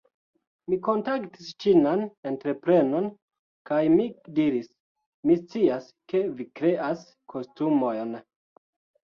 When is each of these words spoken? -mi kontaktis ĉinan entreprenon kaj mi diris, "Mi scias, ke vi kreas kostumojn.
-mi 0.71 0.77
kontaktis 0.85 1.49
ĉinan 1.65 2.01
entreprenon 2.29 3.09
kaj 3.71 3.83
mi 3.97 4.07
diris, 4.41 4.73
"Mi 5.31 5.37
scias, 5.43 5.93
ke 6.15 6.25
vi 6.41 6.49
kreas 6.63 7.07
kostumojn. 7.37 8.19